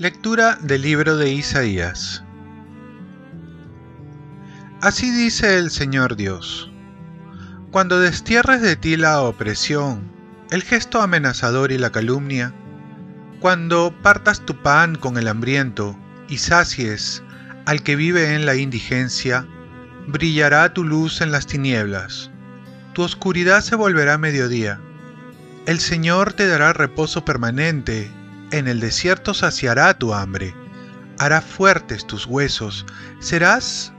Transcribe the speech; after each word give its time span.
Lectura 0.00 0.56
del 0.62 0.80
libro 0.80 1.18
de 1.18 1.30
Isaías. 1.30 2.24
Así 4.80 5.10
dice 5.10 5.58
el 5.58 5.70
Señor 5.70 6.16
Dios. 6.16 6.72
Cuando 7.70 8.00
destierres 8.00 8.62
de 8.62 8.76
ti 8.76 8.96
la 8.96 9.20
opresión, 9.20 10.10
el 10.50 10.62
gesto 10.62 11.02
amenazador 11.02 11.70
y 11.70 11.76
la 11.76 11.92
calumnia, 11.92 12.54
cuando 13.40 13.94
partas 14.02 14.40
tu 14.40 14.56
pan 14.62 14.96
con 14.96 15.18
el 15.18 15.28
hambriento 15.28 15.98
y 16.30 16.38
sacies 16.38 17.22
al 17.66 17.82
que 17.82 17.94
vive 17.94 18.34
en 18.34 18.46
la 18.46 18.56
indigencia, 18.56 19.46
brillará 20.12 20.72
tu 20.72 20.84
luz 20.84 21.20
en 21.20 21.32
las 21.32 21.46
tinieblas, 21.46 22.30
tu 22.92 23.02
oscuridad 23.02 23.60
se 23.60 23.76
volverá 23.76 24.18
mediodía. 24.18 24.80
El 25.66 25.80
Señor 25.80 26.32
te 26.32 26.46
dará 26.46 26.72
reposo 26.72 27.24
permanente 27.24 28.10
en 28.50 28.66
el 28.66 28.80
desierto 28.80 29.32
saciará 29.32 29.94
tu 29.94 30.12
hambre, 30.12 30.54
hará 31.18 31.40
fuertes 31.40 32.06
tus 32.06 32.26
huesos, 32.26 32.84
serás 33.20 33.92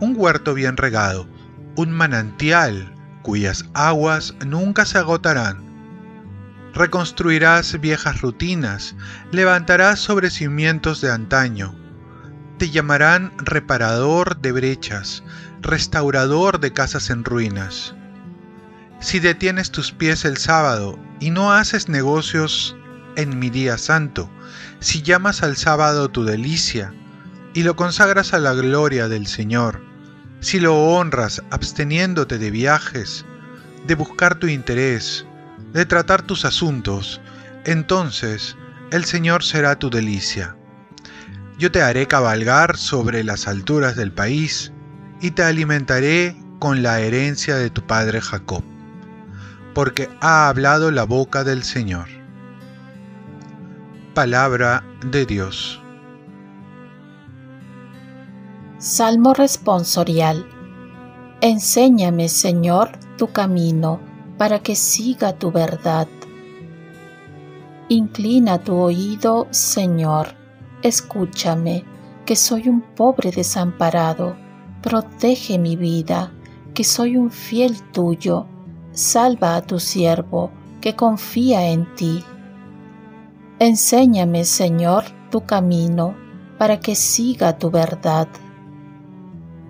un 0.00 0.14
huerto 0.16 0.54
bien 0.54 0.78
regado, 0.78 1.28
un 1.76 1.90
manantial 1.90 2.94
cuyas 3.22 3.66
aguas 3.74 4.34
nunca 4.46 4.86
se 4.86 4.96
agotarán. 4.96 5.62
Reconstruirás 6.72 7.78
viejas 7.80 8.22
rutinas, 8.22 8.96
levantarás 9.30 9.98
sobre 9.98 10.30
cimientos 10.30 11.02
de 11.02 11.10
antaño. 11.10 11.74
Te 12.56 12.70
llamarán 12.70 13.32
reparador 13.38 14.40
de 14.40 14.52
brechas, 14.52 15.22
restaurador 15.60 16.60
de 16.60 16.72
casas 16.72 17.10
en 17.10 17.24
ruinas. 17.24 17.94
Si 19.00 19.20
detienes 19.20 19.70
tus 19.70 19.92
pies 19.92 20.24
el 20.24 20.36
sábado 20.36 20.98
y 21.20 21.30
no 21.30 21.52
haces 21.52 21.88
negocios 21.88 22.76
en 23.16 23.38
mi 23.38 23.50
día 23.50 23.78
santo, 23.78 24.30
si 24.80 25.02
llamas 25.02 25.42
al 25.42 25.56
sábado 25.56 26.08
tu 26.08 26.24
delicia, 26.24 26.92
y 27.54 27.62
lo 27.62 27.76
consagras 27.76 28.34
a 28.34 28.38
la 28.38 28.54
gloria 28.54 29.08
del 29.08 29.26
Señor, 29.26 29.80
si 30.40 30.60
lo 30.60 30.76
honras 30.76 31.42
absteniéndote 31.50 32.38
de 32.38 32.50
viajes, 32.50 33.24
de 33.86 33.94
buscar 33.94 34.36
tu 34.36 34.46
interés, 34.46 35.26
de 35.72 35.84
tratar 35.86 36.22
tus 36.22 36.44
asuntos, 36.44 37.20
entonces 37.64 38.56
el 38.92 39.04
Señor 39.04 39.42
será 39.42 39.78
tu 39.78 39.90
delicia. 39.90 40.56
Yo 41.58 41.72
te 41.72 41.82
haré 41.82 42.06
cabalgar 42.06 42.76
sobre 42.76 43.24
las 43.24 43.48
alturas 43.48 43.96
del 43.96 44.12
país, 44.12 44.72
y 45.20 45.32
te 45.32 45.42
alimentaré 45.42 46.36
con 46.58 46.82
la 46.82 47.00
herencia 47.00 47.56
de 47.56 47.70
tu 47.70 47.82
padre 47.82 48.20
Jacob, 48.20 48.62
porque 49.74 50.08
ha 50.20 50.48
hablado 50.48 50.90
la 50.90 51.04
boca 51.04 51.44
del 51.44 51.62
Señor 51.62 52.18
palabra 54.18 54.82
de 55.12 55.24
Dios. 55.26 55.80
Salmo 58.78 59.32
responsorial. 59.32 60.44
Enséñame, 61.40 62.28
Señor, 62.28 62.98
tu 63.16 63.28
camino, 63.28 64.00
para 64.36 64.58
que 64.58 64.74
siga 64.74 65.34
tu 65.34 65.52
verdad. 65.52 66.08
Inclina 67.88 68.58
tu 68.58 68.74
oído, 68.74 69.46
Señor, 69.52 70.34
escúchame, 70.82 71.84
que 72.26 72.34
soy 72.34 72.68
un 72.68 72.80
pobre 72.80 73.30
desamparado. 73.30 74.36
Protege 74.82 75.58
mi 75.58 75.74
vida, 75.74 76.32
que 76.72 76.84
soy 76.84 77.16
un 77.16 77.30
fiel 77.30 77.82
tuyo. 77.92 78.46
Salva 78.92 79.56
a 79.56 79.62
tu 79.62 79.80
siervo, 79.80 80.50
que 80.80 80.94
confía 80.94 81.68
en 81.68 81.92
ti. 81.96 82.22
Enséñame, 83.58 84.44
Señor, 84.44 85.04
tu 85.30 85.40
camino, 85.40 86.14
para 86.58 86.78
que 86.78 86.94
siga 86.94 87.58
tu 87.58 87.70
verdad. 87.70 88.28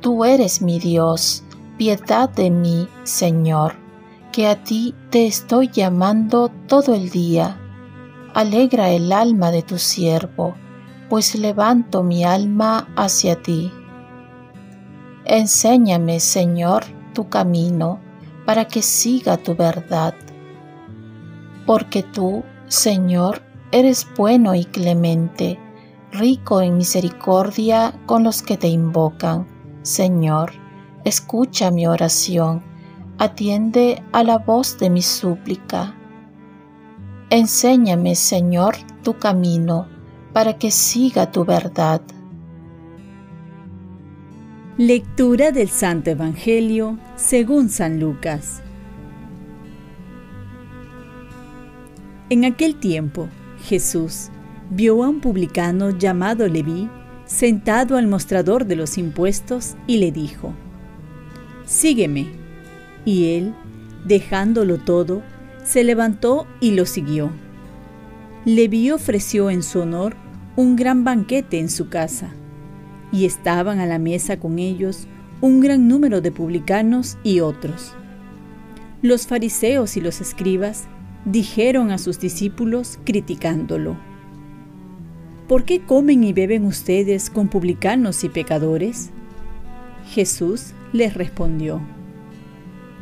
Tú 0.00 0.24
eres 0.24 0.60
mi 0.60 0.78
Dios, 0.78 1.44
piedad 1.78 2.28
de 2.28 2.50
mí, 2.50 2.86
Señor, 3.04 3.74
que 4.32 4.46
a 4.46 4.62
ti 4.62 4.94
te 5.08 5.26
estoy 5.26 5.68
llamando 5.68 6.50
todo 6.66 6.94
el 6.94 7.08
día. 7.08 7.58
Alegra 8.34 8.90
el 8.90 9.12
alma 9.12 9.50
de 9.50 9.62
tu 9.62 9.78
siervo, 9.78 10.54
pues 11.08 11.34
levanto 11.34 12.02
mi 12.02 12.22
alma 12.22 12.88
hacia 12.96 13.40
ti. 13.40 13.72
Enséñame, 15.30 16.20
Señor, 16.20 16.84
tu 17.14 17.28
camino, 17.28 18.00
para 18.44 18.66
que 18.66 18.82
siga 18.82 19.38
tu 19.38 19.54
verdad. 19.54 20.14
Porque 21.64 22.02
tú, 22.02 22.44
Señor, 22.66 23.40
Eres 23.72 24.04
bueno 24.16 24.56
y 24.56 24.64
clemente, 24.64 25.56
rico 26.10 26.60
en 26.60 26.76
misericordia 26.76 27.94
con 28.04 28.24
los 28.24 28.42
que 28.42 28.56
te 28.56 28.66
invocan. 28.66 29.46
Señor, 29.82 30.50
escucha 31.04 31.70
mi 31.70 31.86
oración, 31.86 32.64
atiende 33.18 34.02
a 34.10 34.24
la 34.24 34.38
voz 34.38 34.76
de 34.78 34.90
mi 34.90 35.02
súplica. 35.02 35.94
Enséñame, 37.30 38.16
Señor, 38.16 38.74
tu 39.04 39.18
camino, 39.18 39.86
para 40.32 40.58
que 40.58 40.72
siga 40.72 41.30
tu 41.30 41.44
verdad. 41.44 42.00
Lectura 44.80 45.52
del 45.52 45.68
Santo 45.68 46.08
Evangelio 46.08 46.98
según 47.14 47.68
San 47.68 48.00
Lucas. 48.00 48.62
En 52.30 52.46
aquel 52.46 52.76
tiempo, 52.76 53.28
Jesús 53.62 54.30
vio 54.70 55.04
a 55.04 55.08
un 55.10 55.20
publicano 55.20 55.90
llamado 55.90 56.48
Leví 56.48 56.88
sentado 57.26 57.98
al 57.98 58.06
mostrador 58.06 58.64
de 58.64 58.76
los 58.76 58.96
impuestos 58.96 59.76
y 59.86 59.98
le 59.98 60.12
dijo, 60.12 60.54
Sígueme. 61.66 62.28
Y 63.04 63.34
él, 63.36 63.54
dejándolo 64.06 64.78
todo, 64.78 65.22
se 65.62 65.84
levantó 65.84 66.46
y 66.58 66.70
lo 66.70 66.86
siguió. 66.86 67.30
Leví 68.46 68.90
ofreció 68.92 69.50
en 69.50 69.62
su 69.62 69.80
honor 69.80 70.16
un 70.56 70.74
gran 70.74 71.04
banquete 71.04 71.58
en 71.58 71.68
su 71.68 71.90
casa, 71.90 72.32
y 73.12 73.24
estaban 73.24 73.80
a 73.80 73.86
la 73.86 73.98
mesa 73.98 74.38
con 74.38 74.58
ellos 74.58 75.06
un 75.40 75.60
gran 75.60 75.88
número 75.88 76.20
de 76.20 76.32
publicanos 76.32 77.16
y 77.22 77.40
otros. 77.40 77.94
Los 79.02 79.26
fariseos 79.26 79.96
y 79.96 80.00
los 80.00 80.20
escribas 80.20 80.86
dijeron 81.24 81.90
a 81.90 81.98
sus 81.98 82.18
discípulos 82.20 82.98
criticándolo. 83.04 83.96
¿Por 85.48 85.64
qué 85.64 85.80
comen 85.80 86.22
y 86.22 86.32
beben 86.32 86.64
ustedes 86.64 87.30
con 87.30 87.48
publicanos 87.48 88.22
y 88.24 88.28
pecadores? 88.28 89.10
Jesús 90.10 90.74
les 90.92 91.14
respondió, 91.14 91.80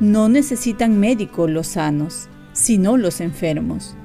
No 0.00 0.28
necesitan 0.28 0.98
médicos 0.98 1.50
los 1.50 1.68
sanos, 1.68 2.28
sino 2.52 2.96
los 2.96 3.20
enfermos. 3.20 3.96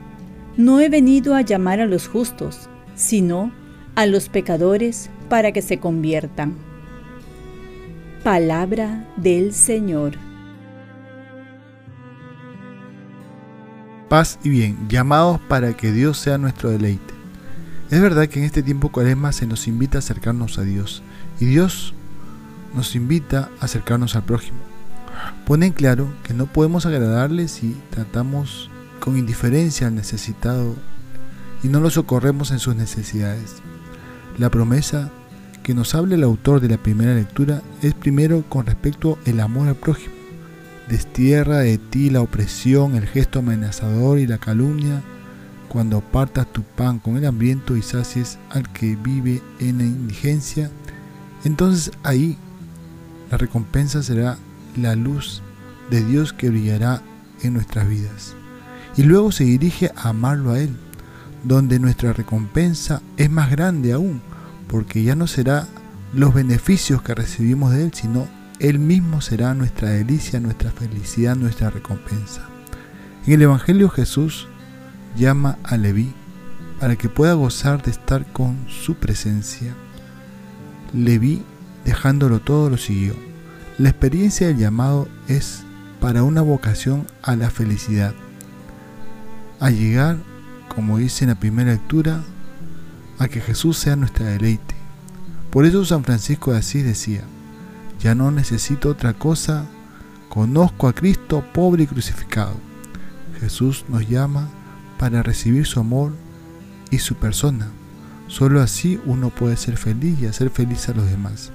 No 0.57 0.79
he 0.79 0.89
venido 0.89 1.35
a 1.35 1.41
llamar 1.41 1.79
a 1.79 1.85
los 1.85 2.07
justos, 2.07 2.69
sino 2.95 3.51
a 3.99 4.05
los 4.05 4.29
pecadores 4.29 5.09
para 5.27 5.51
que 5.51 5.61
se 5.61 5.77
conviertan. 5.81 6.55
Palabra 8.23 9.05
del 9.17 9.53
Señor. 9.53 10.13
paz 14.07 14.39
y 14.41 14.49
bien, 14.49 14.87
llamados 14.87 15.41
para 15.49 15.73
que 15.73 15.91
Dios 15.91 16.17
sea 16.17 16.37
nuestro 16.37 16.69
deleite. 16.69 17.13
Es 17.91 17.99
verdad 18.01 18.27
que 18.29 18.39
en 18.39 18.45
este 18.45 18.63
tiempo 18.63 18.89
cuaresma 18.89 19.33
se 19.33 19.45
nos 19.45 19.67
invita 19.67 19.97
a 19.97 19.99
acercarnos 19.99 20.57
a 20.57 20.61
Dios 20.61 21.03
y 21.41 21.45
Dios 21.45 21.93
nos 22.73 22.95
invita 22.95 23.49
a 23.59 23.65
acercarnos 23.65 24.15
al 24.15 24.23
prójimo. 24.23 24.59
Pone 25.45 25.65
en 25.65 25.73
claro 25.73 26.07
que 26.23 26.33
no 26.33 26.45
podemos 26.45 26.85
agradarle 26.85 27.49
si 27.49 27.75
tratamos 27.89 28.71
con 29.01 29.17
indiferencia 29.17 29.87
al 29.87 29.95
necesitado 29.95 30.73
y 31.63 31.67
no 31.67 31.81
lo 31.81 31.89
socorremos 31.89 32.51
en 32.51 32.59
sus 32.59 32.77
necesidades. 32.77 33.61
La 34.39 34.49
promesa 34.49 35.11
que 35.63 35.73
nos 35.73 35.93
habla 35.93 36.15
el 36.15 36.23
autor 36.23 36.61
de 36.61 36.69
la 36.69 36.77
primera 36.77 37.13
lectura 37.13 37.61
es 37.81 37.93
primero 37.93 38.43
con 38.47 38.65
respecto 38.65 39.19
al 39.27 39.41
amor 39.41 39.67
al 39.67 39.75
prójimo 39.75 40.13
Destierra 40.87 41.59
de 41.59 41.77
ti 41.77 42.09
la 42.09 42.21
opresión, 42.21 42.95
el 42.95 43.05
gesto 43.05 43.39
amenazador 43.39 44.17
y 44.17 44.25
la 44.25 44.39
calumnia, 44.39 45.03
cuando 45.67 46.01
partas 46.01 46.51
tu 46.51 46.63
pan 46.63 46.97
con 46.97 47.17
el 47.17 47.25
hambriento 47.25 47.75
y 47.77 47.83
sacies 47.83 48.39
al 48.49 48.67
que 48.71 48.95
vive 48.95 49.43
en 49.59 49.77
la 49.77 49.83
indigencia, 49.83 50.71
entonces 51.43 51.91
ahí 52.01 52.37
la 53.29 53.37
recompensa 53.37 54.01
será 54.01 54.39
la 54.75 54.95
luz 54.95 55.43
de 55.91 56.03
Dios 56.03 56.33
que 56.33 56.49
brillará 56.49 57.03
en 57.43 57.53
nuestras 57.53 57.87
vidas. 57.87 58.33
Y 58.97 59.03
luego 59.03 59.31
se 59.31 59.43
dirige 59.43 59.91
a 59.95 60.09
amarlo 60.09 60.53
a 60.53 60.59
Él, 60.59 60.75
donde 61.43 61.77
nuestra 61.77 62.13
recompensa 62.13 63.03
es 63.15 63.29
más 63.29 63.51
grande 63.51 63.93
aún, 63.93 64.21
porque 64.69 65.03
ya 65.03 65.15
no 65.15 65.27
será 65.27 65.67
los 66.13 66.33
beneficios 66.33 67.01
que 67.01 67.15
recibimos 67.15 67.71
de 67.71 67.83
Él, 67.85 67.91
sino 67.93 68.27
Él 68.59 68.79
mismo 68.79 69.19
será 69.19 69.53
nuestra 69.53 69.89
delicia, 69.89 70.39
nuestra 70.39 70.71
felicidad, 70.71 71.35
nuestra 71.35 71.69
recompensa. 71.69 72.47
En 73.25 73.33
el 73.33 73.41
Evangelio 73.41 73.89
Jesús 73.89 74.47
llama 75.17 75.57
a 75.63 75.75
Leví 75.75 76.13
para 76.79 76.95
que 76.95 77.09
pueda 77.09 77.33
gozar 77.33 77.81
de 77.81 77.91
estar 77.91 78.31
con 78.31 78.65
su 78.69 78.95
presencia. 78.95 79.73
Leví, 80.93 81.43
dejándolo 81.83 82.39
todo, 82.39 82.69
lo 82.69 82.77
siguió. 82.77 83.15
La 83.77 83.89
experiencia 83.89 84.47
del 84.47 84.57
llamado 84.57 85.07
es 85.27 85.63
para 85.99 86.23
una 86.23 86.41
vocación 86.41 87.07
a 87.21 87.35
la 87.35 87.49
felicidad, 87.49 88.13
a 89.59 89.69
llegar, 89.69 90.17
como 90.73 90.97
dice 90.97 91.25
en 91.25 91.29
la 91.29 91.39
primera 91.39 91.71
lectura, 91.71 92.21
a 93.19 93.27
que 93.27 93.41
Jesús 93.41 93.77
sea 93.77 93.95
nuestra 93.95 94.25
deleite. 94.25 94.75
Por 95.51 95.65
eso 95.65 95.85
San 95.85 96.03
Francisco 96.03 96.51
de 96.51 96.59
Asís 96.59 96.83
decía, 96.83 97.23
ya 97.99 98.15
no 98.15 98.31
necesito 98.31 98.89
otra 98.89 99.13
cosa, 99.13 99.65
conozco 100.29 100.87
a 100.87 100.93
Cristo 100.93 101.43
pobre 101.53 101.83
y 101.83 101.87
crucificado. 101.87 102.55
Jesús 103.39 103.85
nos 103.89 104.07
llama 104.07 104.49
para 104.97 105.21
recibir 105.21 105.65
su 105.65 105.79
amor 105.79 106.13
y 106.91 106.99
su 106.99 107.15
persona. 107.15 107.67
Solo 108.27 108.61
así 108.61 108.99
uno 109.05 109.29
puede 109.29 109.57
ser 109.57 109.77
feliz 109.77 110.19
y 110.19 110.27
hacer 110.27 110.49
feliz 110.49 110.87
a 110.87 110.93
los 110.93 111.09
demás. 111.09 111.51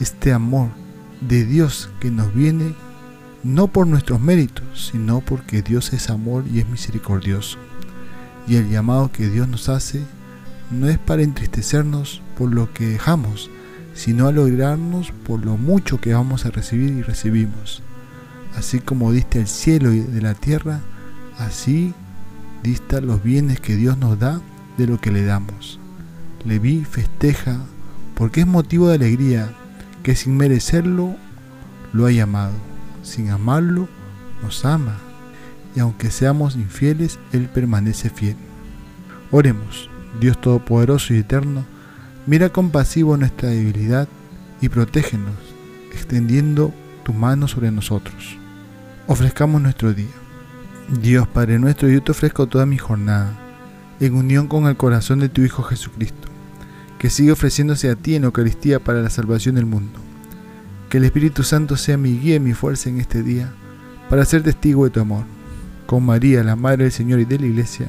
Este 0.00 0.32
amor 0.32 0.68
de 1.20 1.44
Dios 1.44 1.90
que 2.00 2.10
nos 2.10 2.34
viene 2.34 2.74
no 3.42 3.66
por 3.68 3.86
nuestros 3.86 4.20
méritos, 4.20 4.88
sino 4.90 5.20
porque 5.20 5.60
Dios 5.60 5.92
es 5.92 6.08
amor 6.08 6.44
y 6.50 6.60
es 6.60 6.68
misericordioso. 6.68 7.58
Y 8.46 8.56
el 8.56 8.70
llamado 8.70 9.12
que 9.12 9.28
Dios 9.28 9.48
nos 9.48 9.68
hace 9.68 10.02
no 10.80 10.88
es 10.88 10.98
para 10.98 11.22
entristecernos 11.22 12.22
por 12.36 12.52
lo 12.52 12.72
que 12.72 12.86
dejamos, 12.86 13.50
sino 13.94 14.26
a 14.26 14.32
lograrnos 14.32 15.12
por 15.26 15.44
lo 15.44 15.56
mucho 15.56 16.00
que 16.00 16.14
vamos 16.14 16.46
a 16.46 16.50
recibir 16.50 16.90
y 16.90 17.02
recibimos. 17.02 17.82
Así 18.56 18.80
como 18.80 19.12
diste 19.12 19.40
el 19.40 19.46
cielo 19.46 19.92
y 19.92 20.00
de 20.00 20.20
la 20.20 20.34
tierra, 20.34 20.80
así 21.38 21.94
dista 22.62 23.00
los 23.00 23.22
bienes 23.22 23.60
que 23.60 23.76
Dios 23.76 23.98
nos 23.98 24.18
da 24.18 24.40
de 24.76 24.86
lo 24.86 25.00
que 25.00 25.10
le 25.10 25.24
damos. 25.24 25.80
Leví 26.44 26.84
festeja 26.84 27.58
porque 28.14 28.40
es 28.40 28.46
motivo 28.46 28.88
de 28.88 28.96
alegría 28.96 29.52
que 30.02 30.14
sin 30.14 30.36
merecerlo 30.36 31.16
lo 31.92 32.06
ha 32.06 32.10
llamado 32.10 32.52
sin 33.04 33.30
amarlo, 33.30 33.88
nos 34.42 34.64
ama, 34.64 34.96
y 35.76 35.80
aunque 35.80 36.10
seamos 36.10 36.56
infieles, 36.56 37.18
Él 37.32 37.48
permanece 37.48 38.10
fiel. 38.10 38.36
Oremos, 39.30 39.90
Dios 40.20 40.40
Todopoderoso 40.40 41.14
y 41.14 41.18
Eterno, 41.18 41.64
mira 42.26 42.50
compasivo 42.50 43.16
nuestra 43.16 43.50
debilidad 43.50 44.08
y 44.60 44.68
protégenos, 44.68 45.34
extendiendo 45.92 46.72
tu 47.04 47.12
mano 47.12 47.48
sobre 47.48 47.70
nosotros. 47.70 48.36
Ofrezcamos 49.06 49.60
nuestro 49.60 49.92
día. 49.92 50.06
Dios 51.00 51.26
Padre 51.28 51.58
nuestro, 51.58 51.88
yo 51.88 52.02
te 52.02 52.12
ofrezco 52.12 52.46
toda 52.46 52.66
mi 52.66 52.78
jornada, 52.78 53.32
en 54.00 54.14
unión 54.14 54.48
con 54.48 54.66
el 54.66 54.76
corazón 54.76 55.20
de 55.20 55.28
tu 55.28 55.42
Hijo 55.42 55.62
Jesucristo, 55.62 56.28
que 56.98 57.10
sigue 57.10 57.32
ofreciéndose 57.32 57.90
a 57.90 57.96
ti 57.96 58.14
en 58.14 58.24
Eucaristía 58.24 58.80
para 58.80 59.02
la 59.02 59.10
salvación 59.10 59.54
del 59.54 59.66
mundo 59.66 60.04
que 60.94 60.98
el 60.98 61.04
Espíritu 61.06 61.42
Santo 61.42 61.76
sea 61.76 61.96
mi 61.96 62.20
guía 62.20 62.36
y 62.36 62.40
mi 62.40 62.52
fuerza 62.52 62.88
en 62.88 63.00
este 63.00 63.24
día 63.24 63.52
para 64.08 64.24
ser 64.24 64.44
testigo 64.44 64.84
de 64.84 64.90
tu 64.90 65.00
amor. 65.00 65.24
Con 65.86 66.04
María, 66.04 66.44
la 66.44 66.54
Madre 66.54 66.84
del 66.84 66.92
Señor 66.92 67.18
y 67.18 67.24
de 67.24 67.36
la 67.36 67.46
Iglesia, 67.46 67.88